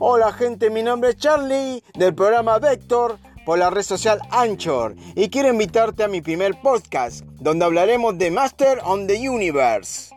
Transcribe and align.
Hola 0.00 0.32
gente, 0.32 0.70
mi 0.70 0.84
nombre 0.84 1.10
es 1.10 1.16
Charlie 1.16 1.82
del 1.94 2.14
programa 2.14 2.60
Vector 2.60 3.18
por 3.44 3.58
la 3.58 3.68
red 3.68 3.82
social 3.82 4.20
Anchor 4.30 4.94
y 5.16 5.28
quiero 5.28 5.48
invitarte 5.48 6.04
a 6.04 6.08
mi 6.08 6.20
primer 6.20 6.54
podcast 6.62 7.24
donde 7.40 7.64
hablaremos 7.64 8.16
de 8.16 8.30
Master 8.30 8.78
on 8.84 9.08
the 9.08 9.28
Universe. 9.28 10.14